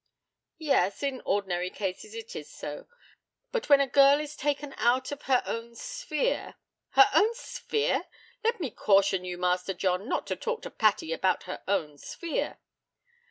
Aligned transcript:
'Yes, 0.57 1.03
in 1.03 1.21
ordinary 1.25 1.69
cases 1.69 2.15
it 2.15 2.35
is 2.35 2.51
so; 2.51 2.87
but 3.51 3.69
when 3.69 3.79
a 3.79 3.85
girl 3.85 4.19
is 4.19 4.35
taken 4.35 4.73
out 4.77 5.11
of 5.11 5.21
her 5.29 5.43
own 5.45 5.75
sphere' 5.75 6.55
'Her 6.93 7.05
own 7.13 7.35
sphere! 7.35 8.05
Let 8.43 8.59
me 8.59 8.71
caution 8.71 9.23
you, 9.25 9.37
Master 9.37 9.75
John, 9.75 10.09
not 10.09 10.25
to 10.25 10.35
talk 10.35 10.63
to 10.63 10.71
Patty 10.71 11.13
about 11.13 11.43
her 11.43 11.61
own 11.67 11.99
sphere.' 11.99 12.57